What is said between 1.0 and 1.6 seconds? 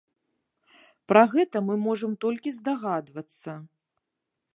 Пра гэта